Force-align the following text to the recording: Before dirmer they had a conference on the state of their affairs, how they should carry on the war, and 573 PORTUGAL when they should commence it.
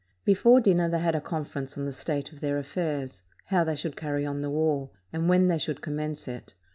Before 0.25 0.59
dirmer 0.59 0.89
they 0.89 0.97
had 0.97 1.13
a 1.13 1.21
conference 1.21 1.77
on 1.77 1.85
the 1.85 1.93
state 1.93 2.33
of 2.33 2.39
their 2.39 2.57
affairs, 2.57 3.21
how 3.49 3.63
they 3.63 3.75
should 3.75 3.95
carry 3.95 4.25
on 4.25 4.41
the 4.41 4.49
war, 4.49 4.89
and 5.13 5.27
573 5.27 5.27
PORTUGAL 5.27 5.29
when 5.29 5.47
they 5.47 5.57
should 5.59 5.81
commence 5.83 6.27
it. 6.27 6.55